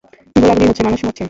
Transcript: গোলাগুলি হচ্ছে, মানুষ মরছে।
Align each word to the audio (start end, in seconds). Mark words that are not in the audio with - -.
গোলাগুলি 0.35 0.67
হচ্ছে, 0.69 0.83
মানুষ 0.83 0.99
মরছে। 1.03 1.19